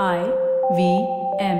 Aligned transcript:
I 0.00 0.20
V 0.76 0.82
M. 1.38 1.58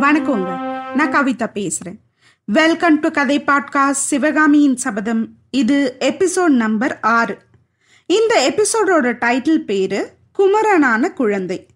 வணக்கங்க. 0.00 0.50
நான் 0.94 1.12
கவிதா 1.12 1.46
பேசுறேன். 1.54 1.98
வெல்கம் 2.44 3.00
டு 3.00 3.10
கதை 3.10 3.40
பாட்காஸ்ட் 3.40 3.90
சிவகாமியின் 3.90 4.76
சபதம். 4.76 5.28
இது 5.50 5.96
எபிசோட் 6.00 6.46
நம்பர் 6.46 7.00
ஆறு. 7.00 7.38
இந்த 8.06 8.52
எபிசோடோட 8.52 9.12
டைட்டில் 9.24 9.64
பேரு 9.64 10.10
குமரனான 10.32 11.12
குழந்தை. 11.12 11.66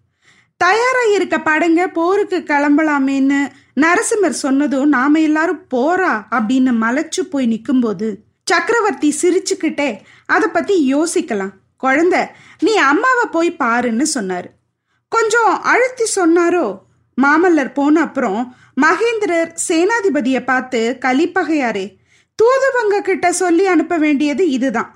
தயாராக 0.57 1.13
இருக்க 1.13 1.39
படங்க 1.39 1.87
போருக்கு 1.87 2.43
கிளம்பலாமேன்னு 2.47 3.39
நரசிம்மர் 3.81 4.41
சொன்னதும் 4.43 4.87
நாம 4.87 5.19
எல்லாரும் 5.19 5.65
போறா 5.75 6.11
அப்படின்னு 6.31 6.71
மலைச்சு 6.81 7.21
போய் 7.29 7.47
நிக்கும்போது 7.53 8.15
சக்கரவர்த்தி 8.45 9.15
சிரிச்சுக்கிட்டே 9.21 9.99
அதை 10.25 10.49
பத்தி 10.49 10.95
யோசிக்கலாம். 10.95 11.53
குழந்தை 11.77 12.19
நீ 12.59 12.75
அம்மாவை 12.75 13.25
போய் 13.31 13.55
பாருன்னு 13.59 14.05
சொன்னாரு. 14.13 14.49
கொஞ்சம் 15.07 15.61
அழுத்தி 15.61 16.05
சொன்னாரோ? 16.15 16.79
மாமல்லர் 17.21 17.73
போன 17.73 18.01
அப்புறம் 18.01 18.55
மகேந்திரர் 18.81 19.55
சேனாதிபதியை 19.67 20.43
பார்த்து 20.43 20.97
கலிப்பகையாரே 21.05 21.85
தூதுவங்க 22.35 23.01
கிட்ட 23.01 23.31
சொல்லி 23.31 23.65
அனுப்ப 23.67 23.97
வேண்டியது 23.97 24.49
இதுதான். 24.49 24.91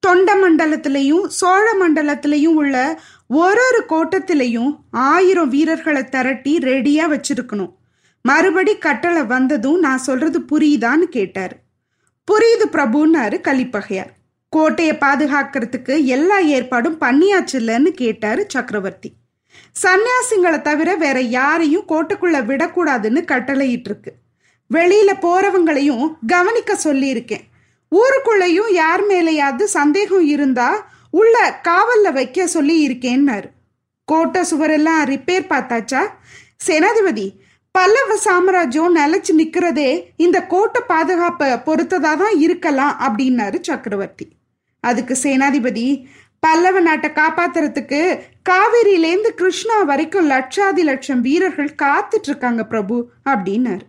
தொண்ட 0.00 0.34
மண்டலத்திலையும் 0.34 1.26
சோழ 1.26 1.64
மண்டலத்திலையும் 1.80 2.58
உள்ள 2.62 3.02
ஒரு 3.26 3.62
ஒரு 3.68 3.82
கோட்டத்திலையும் 3.88 4.76
ஆயிரம் 4.90 5.48
வீரர்களை 5.48 6.04
திரட்டி 6.04 6.58
ரெடியா 6.58 7.04
வச்சிருக்கணும். 7.14 7.72
மறுபடி 8.24 8.78
கட்டளை 8.78 9.22
வந்ததும் 9.22 9.78
நான் 9.78 9.98
சொல்றது 9.98 10.38
புரியுதான்னு 10.40 11.06
கேட்டார். 11.16 11.54
புரியுது 12.28 12.66
பிரபுன்னாரு 12.72 13.36
கலிப்பகையார். 13.40 14.12
கோட்டையை 14.48 14.96
பாதுகாக்கிறதுக்கு 15.00 16.04
எல்லா 16.04 16.38
ஏற்பாடும் 16.38 17.00
பண்ணியாச்சுல்லன்னு 17.00 17.90
கேட்டாரு 18.02 18.44
சக்கரவர்த்தி. 18.48 19.12
சன்னியாசிங்களை 19.82 20.62
தவிர 20.62 20.94
வேற 20.94 21.20
யாரையும் 21.20 21.88
கோட்டைக்குள்ள 21.88 22.38
விடக்கூடாதுன்னு 22.48 23.24
கட்டளையிட்டு 23.24 23.90
இருக்கு 23.90 24.12
வெளியில 24.70 25.10
போறவங்களையும் 25.24 26.14
கவனிக்க 26.26 26.78
சொல்லியிருக்கேன். 26.84 27.44
ஊருக்குள்ளேயும் 27.92 28.70
யார் 28.72 29.02
மேலேயாவது 29.06 29.62
சந்தேகம் 29.62 30.26
இருந்தா 30.26 30.68
உள்ள 31.10 31.60
காவல்ல 31.68 32.12
வைக்க 32.12 32.46
சொல்லி 32.46 32.76
இருக்கேன்னாரு 32.88 33.48
கோட்டை 34.04 34.42
சுவரெல்லாம் 34.50 35.02
ரிப்பேர் 35.12 35.50
பார்த்தாச்சா? 35.50 36.02
சேனாதிபதி 36.66 37.26
பல்லவ 37.74 38.16
சாம்ராஜ்யம் 38.16 38.96
நிலைச்சு 38.96 39.32
நிக்கிறதே 39.38 39.90
இந்த 40.16 40.46
கோட்டை 40.46 40.80
பாதுகாப்பை 40.86 41.48
பொறுத்ததா 41.66 42.12
தான் 42.22 42.36
இருக்கலாம் 42.38 42.94
அப்படின்னாரு 43.06 43.58
சக்கரவர்த்தி. 43.60 44.26
அதுக்கு 44.80 45.14
சேனாதிபதி 45.22 45.86
பல்லவ 46.40 46.80
நாட்டை 46.80 47.10
காப்பாத்துறதுக்கு 47.10 48.00
காவேரியிலேருந்து 48.50 49.30
கிருஷ்ணா 49.40 49.82
வரைக்கும் 49.82 50.30
லட்சாதி 50.30 50.82
லட்சம் 50.90 51.20
வீரர்கள் 51.20 51.72
காத்துட்டு 51.82 52.28
இருக்காங்க 52.30 52.64
பிரபு 52.64 52.96
அப்படின்னாரு. 53.24 53.84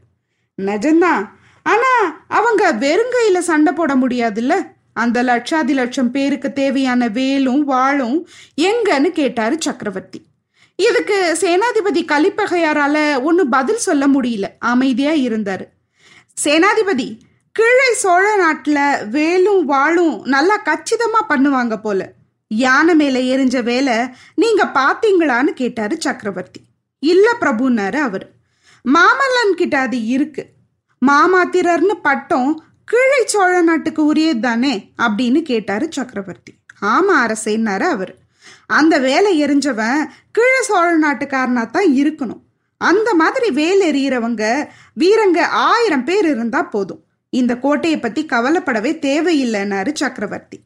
நிஜம்தான் 0.57 1.23
ஆனா 1.65 1.93
அவங்க 2.27 2.63
வெறுங்கையில 2.85 3.37
சண்டை 3.51 3.73
போட 3.73 3.95
முடியாதுல்ல? 3.95 4.55
அந்த 4.93 5.23
லட்சாதி 5.23 5.73
லட்சம் 5.73 6.11
பேருக்கு 6.11 6.53
தேவையான 6.53 7.07
வேலும் 7.07 7.63
வாளும் 7.69 8.17
எங்கன்னு 8.69 9.11
கேட்டாரு 9.19 9.55
சக்கரவர்த்தி. 9.59 10.19
இதுக்கு 10.75 11.37
சேனாதிபதி 11.41 12.01
கலிப்பகையாரால 12.05 13.21
ஒன்னும் 13.21 13.49
பதில் 13.49 13.77
சொல்ல 13.77 14.07
முடியல. 14.07 14.43
அமைதியா 14.59 15.11
இருந்தாரு. 15.11 15.65
சேனாதிபதி 16.43 17.19
கீழே 17.51 17.93
சோழ 17.93 18.37
நாட்டுல 18.43 19.09
வேலும் 19.09 19.65
வாழும் 19.65 20.21
நல்லா 20.23 20.61
கச்சிதமா 20.65 21.21
பண்ணுவாங்க 21.29 21.75
போல. 21.75 22.11
யானை 22.47 22.95
மேல 22.95 23.19
எரிஞ்ச 23.19 23.63
வேலை 23.63 23.93
நீங்க 24.35 24.65
பாத்தீங்களான்னு 24.65 25.43
கேட்டாரு 25.43 25.97
சக்கரவர்த்தி. 25.99 26.61
இல்ல 26.99 27.33
பிரபுன்னாரு 27.41 27.95
அவர். 27.95 28.29
மாமல்லன் 28.85 29.55
கிட்ட 29.55 29.79
அது 29.79 30.05
இருக்கு. 30.05 30.45
மாமாத்திரர்னு 31.05 31.95
பட்டம் 32.01 32.63
கீழே 32.85 33.25
சோழ 33.25 33.61
நாட்டுக்கு 33.61 34.05
உரியது 34.05 34.39
தானே 34.39 34.91
அப்படின்னு 34.97 35.41
கேட்டாரு 35.41 35.87
சக்கரவர்த்தி. 35.91 36.53
ஆமா 36.81 37.13
அரசேன்னாரு 37.25 37.81
அவர். 37.81 38.22
அந்த 38.65 38.99
வேலை 38.99 39.31
எரிஞ்சவன் 39.45 40.01
கீழே 40.31 40.61
சோழ 40.61 40.87
நாட்டுக்காரனா 40.97 41.63
தான் 41.69 41.89
இருக்கணும். 42.01 42.41
அந்த 42.77 43.13
மாதிரி 43.13 43.49
வேல் 43.51 43.81
எறிகிறவங்க 43.89 44.43
வீரங்க 45.01 45.39
ஆயிரம் 45.41 46.03
பேர் 46.03 46.25
இருந்தா 46.25 46.63
போதும். 46.63 47.01
இந்த 47.29 47.53
கோட்டையை 47.57 47.99
பத்தி 47.99 48.25
கவலைப்படவே 48.25 48.91
தேவையில்லைன்னாரு 49.07 49.91
சக்கரவர்த்தி. 49.93 50.57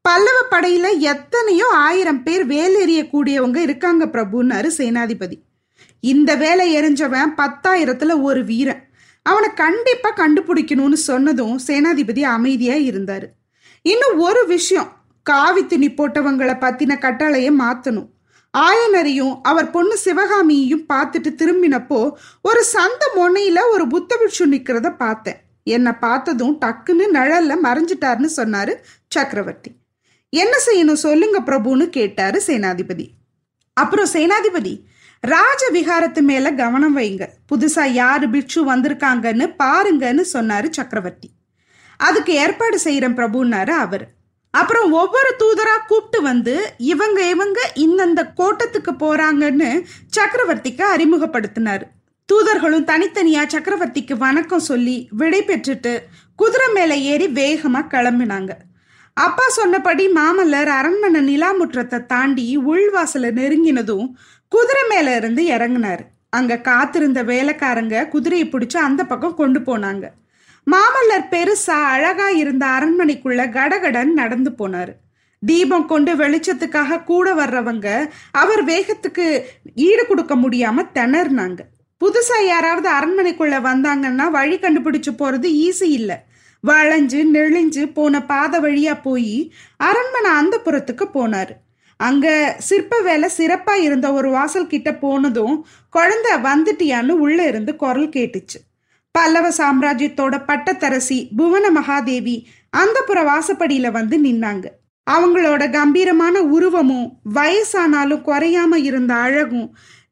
பல்லவ 0.00 0.38
படையில 0.50 0.86
எத்தனையோ 0.98 1.66
ஆயிரம் 1.66 2.22
பேர் 2.22 2.46
வேல் 2.46 2.76
எறியக்கூடியவங்க 2.84 3.56
இருக்காங்க 3.56 4.06
பிரபுன்னாரு 4.06 4.70
சேனாதிபதி. 4.78 5.36
இந்த 6.00 6.30
வேலை 6.36 6.66
எரிஞ்சவன் 6.76 7.32
பத்தாயிரத்துல 7.36 8.22
ஒரு 8.22 8.44
வீரன். 8.44 8.82
அவனை 9.22 9.48
கண்டிப்பா 9.54 10.10
கண்டுபிடிக்கணும்னு 10.16 10.98
சொன்னதும் 11.10 11.58
சேனாதிபதி 11.66 12.22
அமைதியா 12.22 12.74
இருந்தாரு. 12.74 13.28
இன்னும் 13.82 14.18
ஒரு 14.18 14.46
விஷயம் 14.46 14.90
காவி 15.28 15.66
துணி 15.66 15.90
போட்டவங்களை 15.90 16.54
பத்தின 16.64 16.98
கட்டளையை 16.98 17.50
மாத்தணும். 17.58 18.08
ஆயனரையும் 18.54 19.38
அவர் 19.42 19.70
பொண்ணு 19.70 19.98
சிவகாமியையும் 20.04 20.84
பார்த்துட்டு 20.92 21.30
திரும்பினப்போ 21.40 22.12
ஒரு 22.42 22.64
சந்த 22.64 23.02
முனையில 23.16 23.58
ஒரு 23.70 23.86
புத்த 23.86 24.16
பிட்சு 24.16 24.46
நிக்கிறத 24.46 24.96
பார்த்தேன். 24.96 25.36
என்னை 25.64 25.92
பார்த்ததும் 25.92 26.58
டக்குன்னு 26.64 27.04
நிழல்ல 27.12 27.54
மறைஞ்சிட்டாருன்னு 27.62 28.30
சொன்னாரு 28.36 28.74
சக்கரவர்த்தி. 29.08 29.70
என்ன 30.28 30.54
செய்யணும் 30.66 31.04
சொல்லுங்க 31.06 31.40
பிரபுன்னு 31.40 31.86
கேட்டாரு 31.88 32.42
சேனாதிபதி. 32.46 33.06
அப்புறம் 33.72 34.12
சேனாதிபதி 34.12 34.74
ராஜ 35.20 35.70
விகாரத்து 35.72 36.20
மேல 36.20 36.52
கவனம் 36.52 36.96
வைங்க. 36.96 37.26
புதுசா 37.52 37.84
யாரு 37.86 38.30
பிட்சு 38.30 38.60
வந்திருக்காங்கன்னு 38.72 39.46
பாருங்கன்னு 39.62 40.24
சொன்னாரு 40.32 40.70
சக்கரவர்த்தி. 40.70 41.30
அதுக்கு 41.96 42.32
ஏற்பாடு 42.32 42.78
செய்யறேன் 42.84 43.16
பிரபுன்னாரு 43.20 43.70
அவர். 43.70 44.06
அப்புறம் 44.58 44.88
ஒவ்வொரு 44.92 45.30
தூதரா 45.38 45.76
கூப்பிட்டு 45.86 46.18
வந்து 46.22 46.54
இவங்க 46.92 47.20
இவங்க 47.28 47.58
இந்தந்த 47.84 48.20
கோட்டத்துக்கு 48.34 48.92
போறாங்கன்னு 49.02 49.70
சக்கரவர்த்திக்கு 50.16 50.84
அறிமுகப்படுத்தினார். 50.94 51.84
தூதர்களும் 52.28 52.86
தனித்தனியா 52.90 53.42
சக்கரவர்த்திக்கு 53.54 54.14
வணக்கம் 54.18 54.66
சொல்லி 54.68 54.96
விடை 55.10 55.40
பெற்றுட்டு 55.42 55.92
குதிரை 56.36 56.68
மேலே 56.72 56.96
ஏறி 57.02 57.26
வேகமா 57.40 57.80
கிளம்பினாங்க. 57.94 58.52
அப்பா 59.16 59.46
சொன்னபடி 59.48 60.04
மாமல்லர் 60.08 60.70
அரண்மனை 60.78 61.20
நிலாமுற்றத்தை 61.30 62.06
தாண்டி 62.06 62.46
உள்வாசல 62.58 63.30
நெருங்கினதும் 63.40 64.08
குதிரை 64.52 64.84
மேல 64.88 65.16
இருந்து 65.16 65.42
இறங்கினார். 65.56 66.02
அங்க 66.30 66.62
காத்திருந்த 66.68 67.20
வேலைக்காரங்க 67.22 68.08
குதிரையை 68.08 68.46
பிடிச்சு 68.48 68.78
அந்த 68.88 69.02
பக்கம் 69.04 69.38
கொண்டு 69.40 69.60
போனாங்க. 69.60 70.04
மாமல்லர் 70.72 71.30
பெருசா 71.30 71.78
அழகா 71.94 72.28
இருந்த 72.42 72.66
அரண்மனைக்குள்ள 72.66 73.42
கடகடன் 73.56 74.12
நடந்து 74.20 74.50
போனார். 74.50 74.92
தீபம் 75.42 75.86
கொண்டு 75.86 76.12
வெளிச்சத்துக்காக 76.14 77.04
கூட 77.04 77.34
வர்றவங்க 77.34 77.88
அவர் 78.32 78.62
வேகத்துக்கு 78.64 79.26
ஈடு 79.88 80.06
கொடுக்க 80.06 80.34
முடியாம 80.34 80.86
திணறினாங்க. 80.94 81.60
புதுசா 82.00 82.38
யாராவது 82.46 82.88
அரண்மனைக்குள்ள 82.90 83.56
வந்தாங்கன்னா 83.70 84.30
வழி 84.30 84.56
கண்டுபிடிச்சு 84.58 85.12
போறது 85.18 85.50
ஈஸி 85.66 85.88
இல்லை. 85.98 86.16
வளைஞ்சு 86.64 87.20
நெளிஞ்சு 87.34 87.82
போன 87.92 88.22
பாதை 88.22 88.60
வழியா 88.60 88.94
போய் 89.02 89.52
அரண்மனை 89.76 90.30
அந்த 90.30 90.56
புறத்துக்கு 90.64 91.06
போனாரு. 91.14 91.54
அங்க 91.96 92.56
சிற்ப 92.58 93.00
வேலை 93.00 93.28
சிறப்பா 93.36 93.74
இருந்த 93.86 94.12
ஒரு 94.12 94.30
வாசல் 94.30 94.66
கிட்ட 94.66 94.90
போனதும் 94.94 95.66
குழந்தை 95.88 96.32
வந்துட்டியான்னு 96.48 97.14
உள்ள 97.24 97.46
இருந்து 97.46 97.76
குரல் 97.76 98.08
கேட்டுச்சு. 98.08 98.58
பல்லவ 99.14 99.48
சாம்ராஜ்யத்தோட 99.58 100.34
பட்டத்தரசி 100.48 101.18
புவன 101.36 101.64
மகாதேவி 101.70 102.36
அந்த 102.70 102.98
புற 103.00 103.18
வாசப்படியில 103.22 103.90
வந்து 103.90 104.16
நின்னாங்க. 104.22 104.66
அவங்களோட 105.06 105.62
கம்பீரமான 105.72 106.42
உருவமும் 106.56 107.06
வயசானாலும் 107.34 108.24
குறையாம 108.28 108.74
இருந்த 108.74 109.14
அழகும் 109.14 109.68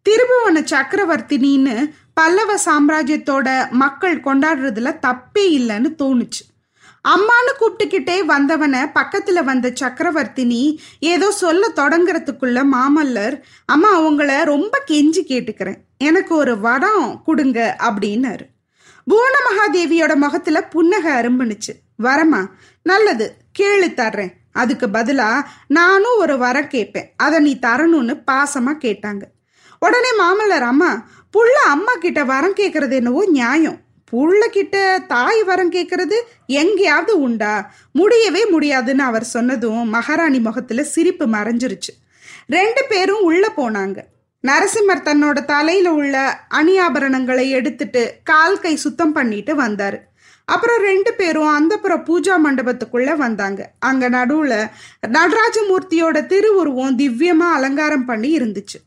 திருபுவன 0.07 0.63
சக்கரவர்த்தினின்னு 0.73 1.75
பல்லவ 2.15 2.55
சாம்ராஜ்யத்தோட 2.65 3.49
மக்கள் 3.73 4.17
கொண்டாடுறதுல 4.21 4.93
தப்பே 5.07 5.45
இல்லைன்னு 5.59 5.91
தோணுச்சு. 6.03 6.43
அம்மானு 7.09 7.53
கூப்பிட்டுக்கிட்டே 7.61 8.17
வந்தவனை 8.25 8.81
பக்கத்துல 8.95 9.45
வந்த 9.45 9.73
சக்கரவர்த்தினி 9.81 10.63
ஏதோ 11.01 11.31
சொல்ல 11.43 11.73
தொடங்குறதுக்குள்ள 11.77 12.59
மாமல்லர் 12.75 13.37
அம்மா 13.67 13.91
அவங்கள 14.01 14.45
ரொம்ப 14.45 14.83
கெஞ்சி 14.91 15.23
கேட்டுக்கிறேன். 15.29 15.81
எனக்கு 15.99 16.35
ஒரு 16.35 16.55
வடம் 16.61 17.23
கொடுங்க 17.25 17.61
அப்படின்னாரு. 17.89 18.47
பூன 19.11 19.35
மகாதேவியோட 19.49 20.15
முகத்துல 20.15 20.65
புன்னகை 20.65 21.13
அரும்புனுச்சு. 21.13 21.73
வரமா 22.03 22.47
நல்லது 22.83 23.37
கேளு 23.59 23.89
தர்றேன். 23.97 24.33
அதுக்கு 24.53 24.87
பதிலா 24.87 25.43
நானும் 25.67 26.19
ஒரு 26.19 26.39
வரம் 26.39 26.69
கேட்பேன். 26.69 27.13
அதை 27.17 27.39
நீ 27.39 27.59
தரணும்னு 27.63 28.23
பாசமா 28.31 28.73
கேட்டாங்க. 28.81 29.23
உடனே 29.79 30.11
மாமல்லர் 30.19 30.63
அம்மா 30.63 31.07
புள்ள 31.33 31.57
அம்மா 31.69 31.93
கிட்ட 31.93 32.25
வரம் 32.25 32.55
கேட்கறது 32.55 32.93
என்னவோ 32.93 33.25
நியாயம். 33.27 33.81
புள்ள 34.13 34.47
கிட்ட 34.47 35.05
தாய் 35.09 35.43
வரம் 35.43 35.73
கேட்கறது 35.73 36.15
எங்கேயாவது 36.47 37.21
உண்டா? 37.21 37.73
முடியவே 37.93 38.47
முடியாதுன்னு 38.47 39.03
அவர் 39.03 39.25
சொன்னதும் 39.25 39.89
மகாராணி 39.89 40.41
முகத்துல 40.41 40.83
சிரிப்பு 40.85 41.27
மறைஞ்சிருச்சு. 41.27 41.93
ரெண்டு 42.47 42.85
பேரும் 42.89 43.23
உள்ள 43.23 43.53
போனாங்க. 43.57 43.99
நரசிம்மர் 44.47 45.07
தன்னோட 45.09 45.45
தலையில 45.45 45.93
உள்ள 45.93 46.17
அணியாபரணங்களை 46.55 47.49
எடுத்துட்டு 47.49 48.03
கால் 48.25 48.61
கை 48.61 48.77
சுத்தம் 48.77 49.13
பண்ணிட்டு 49.13 49.55
வந்தாரு. 49.63 49.99
அப்புறம் 50.45 50.81
ரெண்டு 50.81 51.15
பேரும் 51.15 51.53
அந்தப்புற 51.57 51.93
பூஜா 52.09 52.35
மண்டபத்துக்குள்ள 52.45 53.17
வந்தாங்க. 53.17 53.71
அங்க 53.79 54.11
நடுவுல 54.11 54.55
நடராஜமூர்த்தியோட 55.07 56.27
திருவுருவம் 56.27 56.99
திவ்யமா 56.99 57.49
அலங்காரம் 57.59 58.05
பண்ணி 58.05 58.39
இருந்துச்சு. 58.39 58.79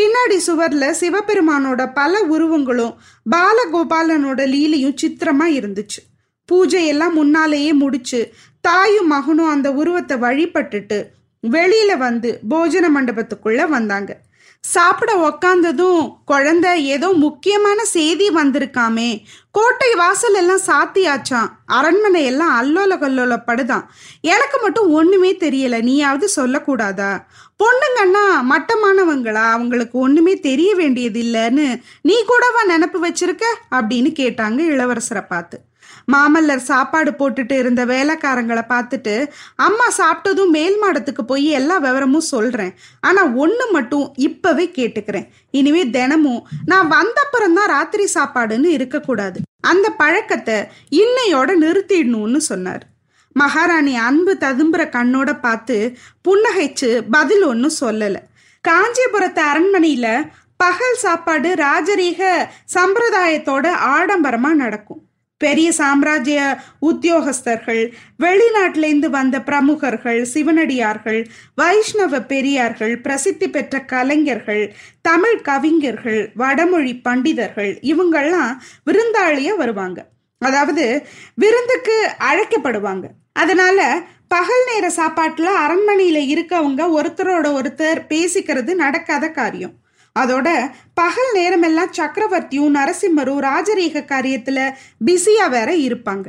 பின்னாடி 0.00 0.36
சுவர்ல 0.46 0.84
சிவபெருமானோட 1.00 1.82
பல 1.94 2.20
உருவங்களும் 2.22 2.94
பாலகோபாலனோட 3.30 4.40
லீலையும் 4.54 4.98
சித்திரமா 5.02 5.48
இருந்துச்சு. 5.58 6.00
பூஜை 6.44 6.86
எல்லாம் 6.86 7.12
முன்னாலேயே 7.12 7.72
முடிச்சு 7.72 8.20
தாயும் 8.60 9.06
மகனும் 9.06 9.48
அந்த 9.48 9.72
உருவத்தை 9.72 10.16
வழிபட்டுட்டு 10.16 10.98
வெளியில 11.42 11.96
வந்து 11.98 12.40
போஜன 12.50 12.88
மண்டபத்துக்குள்ள 12.96 13.68
வந்தாங்க. 13.68 14.12
சாப்பிட 14.64 15.12
உக்காந்ததும் 15.28 16.22
குழந்தை 16.24 16.86
ஏதோ 16.86 17.12
முக்கியமான 17.12 17.84
செய்தி 17.84 18.28
வந்திருக்காமே. 18.28 19.24
கோட்டை 19.50 19.94
வாசல் 19.94 20.34
எல்லாம் 20.34 20.62
சாத்தியாச்சான் 20.66 21.48
அரண்மனை 21.66 22.24
எல்லாம் 22.24 22.52
அல்லோல 22.60 22.98
கல்லோல 22.98 23.42
படுதான் 23.46 23.82
எனக்கு 24.20 24.60
மட்டும் 24.60 24.90
ஒண்ணுமே 24.90 25.32
தெரியல. 25.32 25.82
நீயாவது 25.82 26.28
சொல்லக்கூடாதா? 26.36 27.18
பொண்ணுங்கன்னா 27.64 28.24
மட்டமானவங்களா? 28.50 29.50
அவங்களுக்கு 29.50 29.98
ஒண்ணுமே 29.98 30.36
தெரிய 30.36 30.74
வேண்டியது 30.74 31.22
இல்லைன்னு 31.22 31.82
நீ 32.02 32.24
கூடவா 32.24 32.62
நினப்பு 32.76 33.08
வச்சிருக்க? 33.08 33.44
அப்படின்னு 33.70 34.12
கேட்டாங்க 34.18 34.60
இளவரசரை 34.68 35.26
பார்த்து. 35.28 35.58
மாமல்லர் 36.12 36.68
சாப்பாடு 36.70 37.10
போட்டுட்டு 37.18 37.54
இருந்த 37.58 37.82
வேலைக்காரங்களை 37.86 38.64
பார்த்துட்டு 38.72 39.14
அம்மா 39.66 39.86
சாப்பிட்டதும் 39.98 40.54
மேல் 40.56 40.76
மாடத்துக்கு 40.82 41.22
போய் 41.26 41.46
எல்லா 41.58 41.76
விவரமும் 41.78 42.30
சொல்றேன். 42.34 42.72
ஆனா 43.00 43.22
ஒண்ணு 43.44 43.66
மட்டும் 43.70 44.06
இப்பவே 44.28 44.66
கேட்டுக்கிறேன். 44.78 45.28
இனிமே 45.50 45.84
தினமும் 45.90 46.42
நான் 46.64 46.90
வந்தப்புறம் 46.90 47.56
தான் 47.58 47.72
ராத்திரி 47.76 48.06
சாப்பாடுன்னு 48.14 48.70
இருக்கக்கூடாது. 48.78 49.40
அந்த 49.60 49.88
பழக்கத்தை 49.90 50.58
இன்னையோட 51.02 51.50
நிறுத்திடணும்னு 51.64 52.42
சொன்னார். 52.50 52.84
மகாராணி 53.36 53.94
அன்பு 54.08 54.32
ததும்புற 54.40 54.82
கண்ணோட 54.96 55.30
பார்த்து 55.40 55.76
புன்னகைச்சு 56.28 56.90
பதில் 57.10 57.44
ஒன்றும் 57.50 57.78
சொல்லலை. 57.80 58.20
காஞ்சிபுரத்து 58.64 59.42
அரண்மனையில 59.50 60.08
பகல் 60.56 60.98
சாப்பாடு 61.04 61.50
ராஜரீக 61.62 62.22
சம்பிரதாயத்தோட 62.74 63.66
ஆடம்பரமா 63.94 64.50
நடக்கும். 64.64 65.01
பெரிய 65.44 65.68
சாம்ராஜ்ய 65.80 66.40
உத்தியோகஸ்தர்கள் 66.90 67.82
வெளிநாட்டிலேருந்து 68.24 69.08
வந்த 69.16 69.36
பிரமுகர்கள் 69.48 70.20
சிவனடியார்கள் 70.34 71.20
வைஷ்ணவ 71.54 72.20
பெரியார்கள் 72.32 72.94
பிரசித்தி 73.06 73.48
பெற்ற 73.50 73.80
கலைஞர்கள் 73.92 74.64
தமிழ் 75.02 75.40
கவிஞர்கள் 75.48 76.22
வடமொழி 76.34 76.94
பண்டிதர்கள் 77.08 77.72
இவங்கெல்லாம் 77.92 78.52
விருந்தாளிய 78.86 79.52
வருவாங்க. 79.62 80.00
அதாவது 80.42 80.86
விருந்துக்கு 81.34 81.96
அழைக்கப்படுவாங்க. 82.30 83.06
அதனால 83.32 83.80
பகல் 84.28 84.64
நேர 84.68 84.86
சாப்பாட்டுல 84.96 85.48
அரண்மனையில 85.64 86.18
இருக்கவங்க 86.32 86.82
ஒருத்தரோட 86.98 87.46
ஒருத்தர் 87.58 88.00
பேசிக்கிறது 88.12 88.72
நடக்காத 88.82 89.24
காரியம். 89.38 89.74
அதோட 90.18 90.48
பகல் 90.94 91.30
நேரமெல்லாம் 91.32 91.92
சக்கரவர்த்தியும் 91.96 92.74
நரசிம்மரும் 92.76 93.42
ராஜரீக 93.48 94.02
காரியத்துல 94.12 94.70
பிஸியா 95.06 95.50
வேற 95.50 95.72
இருப்பாங்க. 95.72 96.26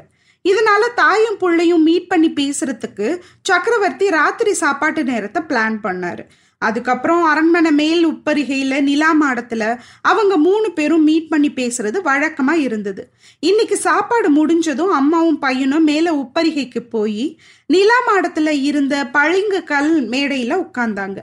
இதனால 0.50 0.84
தாயும் 0.96 1.38
பிள்ளையும் 1.38 1.84
மீட் 1.84 2.08
பண்ணி 2.08 2.30
பேசுறதுக்கு 2.30 3.20
சக்கரவர்த்தி 3.42 4.10
ராத்திரி 4.10 4.54
சாப்பாட்டு 4.54 5.04
நேரத்தை 5.04 5.44
பிளான் 5.48 5.78
பண்ணாரு. 5.84 6.24
அதுக்கப்புறம் 6.58 7.24
அரண்மனை 7.24 7.72
மேல் 7.72 8.08
உப்பரிகையில் 8.08 8.82
நிலா 8.82 9.10
மாடத்துல 9.22 9.80
அவங்க 10.02 10.38
மூணு 10.38 10.72
பேரும் 10.72 11.04
மீட் 11.04 11.30
பண்ணி 11.30 11.50
பேசுறது 11.50 12.00
வழக்கமா 12.06 12.52
இருந்தது. 12.52 13.14
இன்னைக்கு 13.40 13.78
சாப்பாடு 13.78 14.30
முடிஞ்சதும் 14.30 14.92
அம்மாவும் 14.92 15.40
பையனும் 15.40 15.84
மேல 15.84 16.14
உப்பரிகைக்கு 16.14 16.80
போய் 16.80 17.40
நிலா 17.68 17.96
மாடத்துல 18.08 18.62
இருந்த 18.62 19.06
பளிங்கு 19.08 19.64
கல் 19.64 20.10
மேடையில 20.10 20.66
உட்கார்ந்தாங்க. 20.66 21.18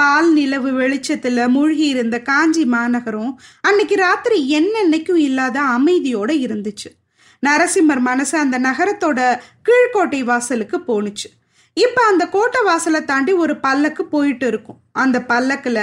பால் 0.00 0.28
நிலவு 0.32 0.70
வெளிச்சத்துல 0.80 1.48
மூழ்கி 1.48 1.86
இருந்த 1.86 2.16
காஞ்சி 2.20 2.64
மாநகரம் 2.64 3.32
அன்னைக்கு 3.60 3.96
ராத்திரி 3.96 4.38
என்னென்னைக்கும் 4.58 5.20
இல்லாத 5.28 5.60
அமைதியோட 5.76 6.30
இருந்துச்சு. 6.46 6.90
நரசிம்மர் 7.42 8.02
மனசு 8.08 8.38
அந்த 8.38 8.56
நகரத்தோட 8.58 9.20
கீழ்கோட்டை 9.68 10.20
வாசலுக்கு 10.24 10.78
போணுச்சு. 10.88 11.28
இப்ப 11.76 11.98
அந்த 12.02 12.24
கோட்டை 12.28 12.60
வாசலை 12.64 13.00
தாண்டி 13.04 13.32
ஒரு 13.32 13.56
பல்லக்கு 13.56 14.04
போயிட்டு 14.04 14.46
இருக்கும். 14.46 14.78
அந்த 14.92 15.18
பல்லக்குல 15.28 15.80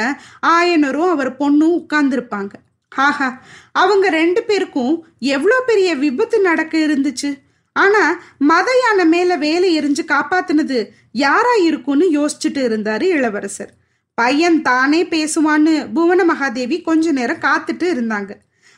ஆயனரும் 0.48 1.10
அவர் 1.10 1.32
பொண்ணும் 1.40 1.76
உட்கார்ந்துருப்பாங்க. 1.80 2.54
ஆஹா 2.92 3.30
அவங்க 3.72 4.10
ரெண்டு 4.10 4.44
பேருக்கும் 4.44 4.94
எவ்வளோ 5.20 5.58
பெரிய 5.66 5.90
விபத்து 5.96 6.38
நடக்க 6.42 6.78
இருந்துச்சு. 6.78 7.32
ஆனா 7.76 8.04
மத 8.38 8.68
யானை 8.84 9.06
மேல 9.06 9.36
வேலை 9.38 9.70
எரிஞ்சு 9.80 10.04
காப்பாத்துனது 10.12 10.78
யாரா 11.12 11.56
இருக்கும்னு 11.64 12.06
யோசிச்சுட்டு 12.20 12.62
இருந்தாரு 12.68 13.08
இளவரசர். 13.18 13.74
பையன் 14.16 14.62
தானே 14.62 15.04
பேசுவான்னு 15.04 15.94
புவன 15.94 16.24
மகாதேவி 16.24 16.82
கொஞ்ச 16.82 17.12
நேரம் 17.12 17.38
காத்துட்டு 17.38 17.86
இருந்தாங்க. 17.96 18.32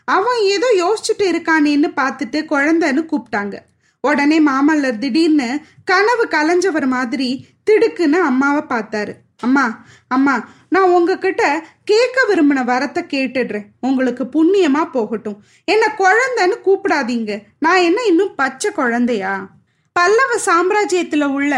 அவன் 0.05 0.39
ஏதோ 0.41 0.67
யோசிச்சுட்டு 0.83 1.25
இருக்கானேன்னு 1.31 1.89
பார்த்துட்டு 1.95 2.39
குழந்தைன்னு 2.53 3.01
கூப்பிட்டாங்க. 3.11 3.55
உடனே 4.01 4.37
மாமல்லர் 4.41 4.97
திடீர்னு 4.97 5.59
கனவு 5.83 6.25
கலைஞ்சவர் 6.25 6.87
மாதிரி 6.87 7.47
திடுக்குன்னு 7.71 8.19
அம்மாவை 8.21 8.61
பார்த்தாரு. 8.69 9.13
அம்மா 9.41 9.85
அம்மா 10.07 10.49
நான் 10.69 10.89
உங்ககிட்ட 10.89 11.43
கேட்க 11.83 12.17
விரும்பின 12.29 12.63
வரத்தை 12.71 13.01
கேட்டுடுறேன். 13.13 13.67
உங்களுக்கு 13.79 14.23
புண்ணியமா 14.23 14.91
போகட்டும். 14.91 15.37
என்ன 15.65 15.85
குழந்தைன்னு 15.97 16.57
கூப்பிடாதீங்க. 16.65 17.43
நான் 17.59 17.81
என்ன 17.81 17.99
இன்னும் 18.03 18.35
பச்சை 18.35 18.71
குழந்தையா? 18.71 19.35
பல்லவ 19.97 20.33
சாம்ராஜ்யத்தில் 20.45 21.25
உள்ள 21.37 21.53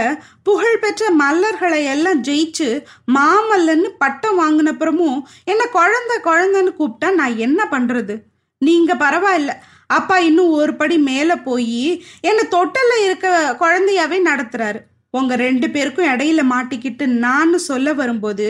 புகழ்பெற்ற 0.47 1.03
மல்லர்களை 1.21 1.79
எல்லாம் 1.93 2.21
ஜெயிச்சு 2.27 2.69
மாமல்லன்னு 3.15 3.89
பட்டம் 4.03 4.37
வாங்கினப்புறமும் 4.41 5.19
என்ன 5.51 5.63
குழந்தை 5.77 6.17
குழந்தைன்னு 6.29 6.71
கூப்பிட்டா 6.79 7.09
நான் 7.13 7.41
என்ன 7.45 7.59
பண்ணுறது 7.71 8.15
நீங்கள் 8.61 9.01
பரவாயில்ல. 9.03 9.51
அப்பா 9.97 10.15
இன்னும் 10.29 10.55
ஒரு 10.59 10.73
படி 10.75 10.97
மேலே 11.09 11.35
போய் 11.47 11.83
என்னை 12.29 12.43
தொட்டலில் 12.55 13.03
இருக்க 13.05 13.27
குழந்தையாவே 13.61 14.17
நடத்துகிறாரு 14.29 14.79
உங்கள் 15.13 15.41
ரெண்டு 15.45 15.67
பேருக்கும் 15.75 16.09
இடையில 16.13 16.41
மாட்டிக்கிட்டு 16.53 17.05
நான் 17.25 17.57
சொல்ல 17.69 17.93
வரும்போது 17.93 18.47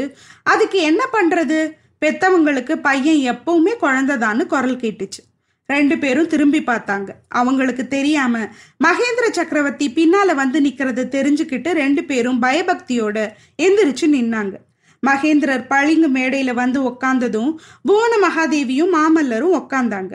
அதுக்கு 0.53 0.79
என்ன 0.89 1.03
பண்ணுறது 1.13 1.59
பெத்தவங்களுக்கு 2.03 2.73
பையன் 2.87 3.21
எப்பவுமே 3.33 3.73
குழந்தைதான்னு 3.85 4.45
குரல் 4.53 4.81
கேட்டுச்சு. 4.83 5.21
ரெண்டு 5.73 5.95
பேரும் 6.03 6.31
திரும்பி 6.33 6.59
பார்த்தாங்க. 6.69 7.09
அவங்களுக்கு 7.39 7.83
தெரியாம 7.87 8.37
மகேந்திர 8.85 9.25
சக்கரவர்த்தி 9.31 9.87
பின்னால 9.97 10.35
வந்து 10.41 10.59
நிக்கிறத 10.61 11.07
தெரிஞ்சுக்கிட்டு 11.15 11.71
ரெண்டு 11.81 12.03
பேரும் 12.03 12.41
பயபக்தியோட 12.41 13.17
எந்திரிச்சு 13.65 14.07
நின்னாங்க. 14.15 14.55
மகேந்திரர் 15.03 15.65
பளிங்கு 15.67 16.09
மேடையில 16.17 16.53
வந்து 16.53 16.79
உக்காந்ததும் 16.89 17.51
புவன 17.87 18.13
மகாதேவியும் 18.25 18.95
மாமல்லரும் 18.97 19.57
உக்காந்தாங்க. 19.59 20.13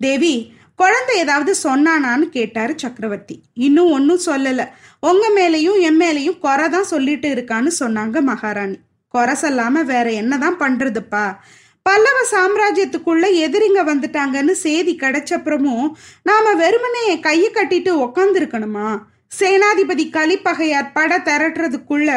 தேவி 0.00 0.34
குழந்தை 0.74 1.14
ஏதாவது 1.18 1.52
சொன்னானான்னு 1.62 2.26
கேட்டாரு 2.36 2.72
சக்கரவர்த்தி. 2.76 3.36
இன்னும் 3.66 3.90
ஒன்றும் 3.90 4.24
சொல்லல. 4.26 4.62
உங்க 5.10 5.24
மேலையும் 5.36 5.78
என் 5.88 6.00
மேலையும் 6.00 6.38
குறை 6.38 6.66
தான் 6.68 6.90
சொல்லிட்டு 6.92 7.28
இருக்கான்னு 7.34 7.70
சொன்னாங்க 7.80 8.20
மகாராணி. 8.30 8.78
குறை 9.14 9.34
சொல்லாம 9.42 9.84
வேற 9.92 10.06
என்னதான் 10.20 10.60
பண்றதுப்பா? 10.60 11.24
பல்லவ 11.86 12.18
சாம்ராஜ்யத்துக்குள்ள 12.30 13.24
எதிரிங்க 13.46 13.80
வந்துட்டாங்கன்னு 13.88 14.50
செய்தி 14.50 14.96
கிடைச்சப்புறமும் 15.02 15.88
நாம 16.22 16.54
வெறுமனே 16.54 17.20
கையை 17.20 17.50
கட்டிட்டு 17.54 17.90
உக்காந்துருக்கணுமா? 18.04 18.88
சேனாதிபதி 19.40 20.04
கலிப்பகையார் 20.10 20.92
பட 20.92 21.18
திரட்டுறதுக்குள்ள 21.18 22.10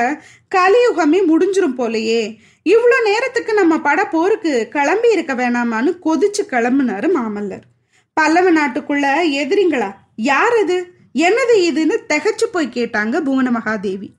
கலியுகமே 0.56 1.20
முடிஞ்சிரும் 1.32 1.78
போலையே. 1.78 2.22
இவ்வளோ 2.66 2.98
நேரத்துக்கு 3.04 3.54
நம்ம 3.54 3.80
பட 3.80 4.06
போருக்கு 4.06 4.68
கிளம்பி 4.68 5.12
இருக்க 5.12 5.34
வேணாமான்னு 5.34 5.94
கொதிச்சு 6.06 6.46
கிளம்புனாரு 6.52 7.10
மாமல்லர். 7.18 7.66
பல்லவ 8.14 8.52
நாட்டுக்குள்ள 8.52 9.08
எதிரிங்களா? 9.42 9.90
யார் 10.16 10.58
இது? 10.62 10.78
என்னது 11.16 11.56
இதுன்னு 11.70 11.98
திகச்சு 12.14 12.48
போய் 12.52 12.76
கேட்டாங்க 12.76 13.16
புவன 13.22 13.52
மகாதேவி. 13.52 14.10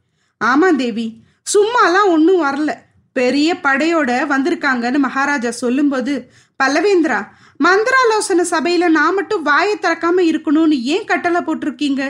ஆமா 0.45 0.77
தேவி 0.77 1.23
சும்மாலாம் 1.55 2.09
ஒன்றும் 2.09 2.45
வரல. 2.45 2.71
பெரிய 3.19 3.49
படையோட 3.67 4.13
வந்திருக்காங்கன்னு 4.33 5.05
மகாராஜா 5.07 5.51
சொல்லும்போது 5.63 6.15
பல்லவேந்திரா 6.61 7.21
மந்திராலோசனை 7.67 8.45
சபையில 8.51 8.89
நான் 8.97 9.17
மட்டும் 9.19 9.47
வாயை 9.49 9.77
திறக்காம 9.77 10.25
இருக்கணும்னு 10.33 10.77
ஏன் 10.95 11.09
கட்டளை 11.11 11.41
போட்டிருக்கீங்க? 11.47 12.03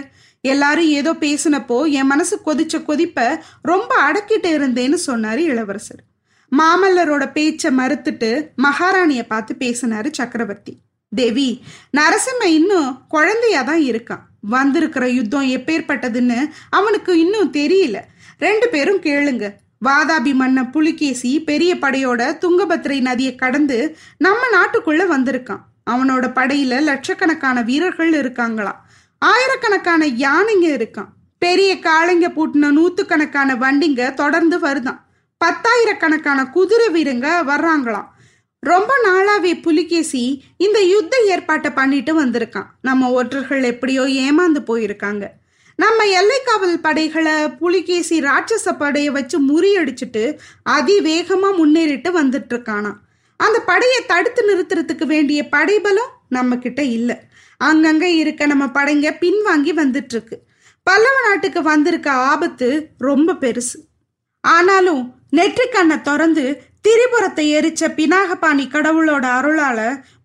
எல்லாரும் 0.45 0.89
ஏதோ 0.99 1.13
பேசினப்போ 1.23 1.77
என் 1.99 2.11
மனசு 2.11 2.35
கொதிச்ச 2.47 2.77
கொதிப்ப 2.81 3.21
ரொம்ப 3.71 3.91
அடக்கிட்டு 4.07 4.51
இருந்தேன்னு 4.57 4.99
சொன்னாரு 5.07 5.43
இளவரசர். 5.53 6.03
மாமல்லரோட 6.53 7.25
பேச்சை 7.37 7.71
மறுத்துட்டு 7.79 8.31
மகாராணிய 8.67 9.23
பார்த்து 9.33 9.55
பேசினாரு 9.63 10.11
சக்கரவர்த்தி. 10.19 10.75
தேவி 11.13 11.49
நரசிம்ம 11.99 12.47
இன்னும் 12.59 12.91
குழந்தையா 13.15 13.63
தான் 13.71 13.83
இருக்கான். 13.91 14.25
வந்திருக்கிற 14.55 15.05
யுத்தம் 15.19 15.51
எப்பேற்பட்டதுன்னு 15.57 16.39
அவனுக்கு 16.79 17.13
இன்னும் 17.25 17.53
தெரியல. 17.53 17.99
ரெண்டு 18.47 18.67
பேரும் 18.75 19.03
கேளுங்க. 19.07 19.47
வாதாபி 19.85 20.33
மன்ன 20.33 20.71
புலிகேசி 20.71 21.41
பெரிய 21.41 21.75
படையோட 21.75 22.39
துங்கபத்திரை 22.41 23.01
நதியை 23.01 23.35
கடந்து 23.35 23.97
நம்ம 24.19 24.41
நாட்டுக்குள்ள 24.53 25.03
வந்திருக்கான். 25.15 25.65
அவனோட 25.91 26.25
படையில 26.39 26.83
லட்சக்கணக்கான 26.83 27.63
வீரர்கள் 27.63 28.13
இருக்காங்களாம் 28.13 28.81
ஆயிரக்கணக்கான 29.19 30.07
யானைங்க 30.07 30.67
இருக்கான். 30.67 31.09
பெரிய 31.39 31.75
காளைங்க 31.75 32.29
பூட்டின 32.29 32.71
நூத்துக்கணக்கான 32.71 33.55
வண்டிங்க 33.55 34.15
தொடர்ந்து 34.15 34.59
வருதான். 34.59 35.01
பத்தாயிரக்கணக்கான 35.45 36.51
குதிரை 36.51 36.89
வீரங்க 36.95 37.27
வர்றாங்களாம். 37.47 38.09
ரொம்ப 38.61 38.93
நாளாவே 39.05 39.63
புலிகேசி 39.63 40.43
இந்த 40.57 40.81
யுத்த 40.83 41.17
ஏற்பாட்டை 41.27 41.71
பண்ணிட்டு 41.71 42.25
வந்திருக்கான். 42.25 42.71
நம்ம 42.83 43.11
ஒற்றர்கள் 43.11 43.63
எப்படியோ 43.63 44.03
ஏமாந்து 44.03 44.61
போயிருக்காங்க. 44.67 45.29
நம்ம 45.79 46.05
எல்லைக்காவல் 46.21 46.77
படைகளை 46.87 47.35
புலிகேசி 47.59 48.17
ராட்சச 48.21 48.69
படையை 48.81 49.11
வச்சு 49.17 49.37
முறியடிச்சிட்டு 49.51 50.23
அதிவேகமாக 50.77 51.59
முன்னேறிட்டு 51.59 52.11
வந்துட்டு 52.19 52.53
இருக்கானா 52.55 52.93
அந்த 53.41 53.59
படையை 53.69 54.01
தடுத்து 54.13 54.43
நிறுத்துறதுக்கு 54.49 55.07
வேண்டிய 55.13 55.41
படைபலம் 55.55 56.11
நம்ம 56.37 56.59
கிட்ட 56.65 56.81
இல்லை. 56.97 57.17
அங்கங்க 57.61 58.07
இருக்க 58.23 58.43
நம்ம 58.47 58.67
படைங்க 58.79 59.09
பின்வாங்கி 59.23 59.73
வந்துட்டு 59.83 60.15
இருக்கு 60.17 60.37
பல்லவ 60.87 61.17
நாட்டுக்கு 61.29 61.63
வந்திருக்க 61.63 62.11
ஆபத்து 62.33 62.69
ரொம்ப 63.09 63.37
பெருசு. 63.45 63.79
ஆனாலும் 64.45 65.03
நெற்றிக்கண்ணை 65.39 65.97
திறந்து 66.03 66.45
திரிபுரத்தை 66.87 67.47
எரிச்ச 67.59 67.83
பினாகபாணி 67.99 68.65
கடவுளோட 68.75 69.25
அருளால 69.39 69.81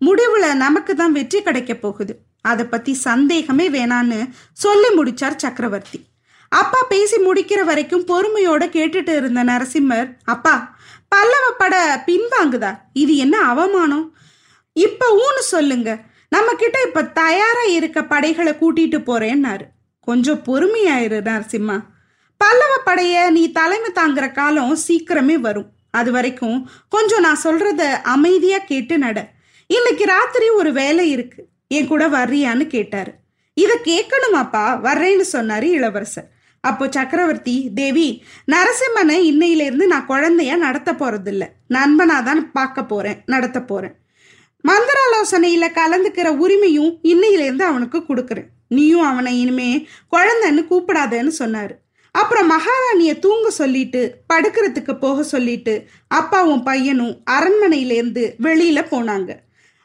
முடிவுல 0.06 0.46
நமக்கு 0.66 0.92
தான் 0.94 1.16
வெற்றி 1.18 1.40
கிடைக்க 1.42 1.72
போகுது. 1.74 2.14
அதை 2.44 2.64
பத்தி 2.64 2.92
சந்தேகமே 2.94 3.66
வேணான்னு 3.70 4.18
சொல்லி 4.52 4.88
முடிச்சார் 4.96 5.36
சக்கரவர்த்தி. 5.36 5.98
அப்பா 6.48 6.80
பேசி 6.88 7.16
முடிக்கிற 7.16 7.60
வரைக்கும் 7.64 8.06
பொறுமையோட 8.06 8.64
கேட்டுட்டு 8.76 9.16
இருந்த 9.16 9.44
நரசிம்மர் 9.44 10.10
அப்பா 10.24 10.76
பல்லவ 11.08 11.46
பட 11.58 12.02
பின்வாங்குதா? 12.06 12.70
இது 12.92 13.16
என்ன 13.16 13.38
அவமானம்? 13.38 14.16
இப்ப 14.72 15.06
ஊன்னு 15.16 15.42
சொல்லுங்க. 15.42 16.02
நம்ம 16.28 16.52
கிட்ட 16.54 16.78
இப்ப 16.86 17.04
தயாரா 17.04 17.62
இருக்க 17.62 18.04
படைகளை 18.04 18.52
கூட்டிட்டு 18.52 18.98
போறேன்னாரு. 19.08 19.66
கொஞ்சம் 20.00 20.42
பொறுமையாயிரு 20.46 21.20
நரசிம்மா. 21.30 21.76
பல்லவ 22.36 22.74
படைய 22.86 23.30
நீ 23.30 23.52
தலைமை 23.52 23.90
தாங்குற 23.94 24.32
காலம் 24.32 24.78
சீக்கிரமே 24.88 25.34
வரும். 25.34 25.70
அது 25.90 26.12
வரைக்கும் 26.12 26.70
கொஞ்சம் 26.88 27.20
நான் 27.20 27.44
சொல்றத 27.44 27.82
அமைதியா 28.02 28.58
கேட்டு 28.58 28.98
நட. 28.98 29.18
இன்னைக்கு 29.66 30.04
ராத்திரி 30.04 30.48
ஒரு 30.48 30.72
வேலை 30.72 31.10
இருக்கு. 31.10 31.42
என் 31.68 31.86
கூட 31.86 32.08
வர்றியான்னு 32.08 32.66
கேட்டாரு. 32.66 33.12
இதை 33.54 33.76
கேட்கணுமாப்பா? 33.84 34.80
வர்றேன்னு 34.80 35.24
சொன்னாரு 35.32 35.62
இளவரசர். 35.62 36.32
அப்போ 36.60 36.86
சக்கரவர்த்தி 36.90 37.70
தேவி 37.74 38.22
நரசிம்மனை 38.52 39.32
இன்னையிலேருந்து 39.32 39.86
நான் 39.86 40.06
குழந்தையா 40.06 40.56
நடத்த 40.56 40.92
போறதில்ல. 40.92 41.46
நண்பனா 41.68 42.22
தான் 42.22 42.52
பார்க்க 42.52 42.84
போறேன் 42.84 43.22
நடத்த 43.26 43.62
போறேன். 43.62 43.94
மந்திராலோசனையில 44.68 45.66
கலந்துக்கிற 45.74 46.46
உரிமையும் 46.46 46.98
இன்னையிலேருந்து 47.02 47.62
அவனுக்கு 47.62 47.98
கொடுக்குறேன். 47.98 48.46
நீயும் 48.68 49.02
அவனை 49.02 49.40
இனிமே 49.40 49.86
குழந்தைன்னு 50.16 50.66
கூப்பிடாதேன்னு 50.70 51.30
சொன்னாரு. 51.38 51.70
அப்புறம் 52.10 52.46
மகாராணிய 52.46 53.18
தூங்க 53.18 53.50
சொல்லிட்டு 53.50 54.14
படுக்கிறதுக்கு 54.34 54.98
போக 54.98 55.22
சொல்லிட்டு 55.22 55.86
அப்பாவும் 56.08 56.62
பையனும் 56.62 57.22
அரண்மனையிலேருந்து 57.30 58.32
வெளியில 58.42 58.84
போனாங்க. 58.90 59.36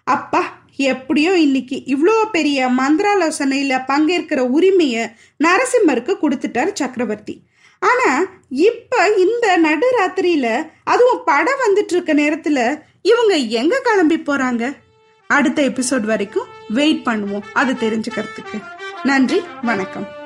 அப்பா 0.04 0.59
எப்படியோ 0.78 1.38
இன்னைக்கு 1.38 1.84
இவ்வளோ 1.86 2.26
பெரிய 2.32 2.70
மந்திராலோசனையில் 2.70 3.86
பங்கேற்கிற 3.88 4.42
உரிமையை 4.42 5.08
நரசிம்மருக்கு 5.44 6.16
கொடுத்துட்டார் 6.22 6.74
சக்கரவர்த்தி. 6.74 7.44
ஆனால் 7.80 8.28
இப்போ 8.50 9.16
இந்த 9.18 9.58
நடுராத்திரியில் 9.58 10.66
அதுவும் 10.84 11.24
படம் 11.26 11.64
வந்துட்டுருக்க 11.66 12.14
நேரத்தில் 12.14 12.82
இவங்க 13.02 13.36
எங்கே 13.36 13.80
கிளம்பி 13.82 14.18
போகிறாங்க 14.18 14.74
அடுத்த 15.28 15.62
எபிசோட் 15.62 16.02
வரைக்கும் 16.02 16.48
வெயிட் 16.70 17.06
பண்ணுவோம் 17.10 17.50
அது 17.54 17.74
தெரிஞ்சுக்கிறதுக்கு. 17.74 18.60
நன்றி 19.04 19.42
வணக்கம். 19.64 20.19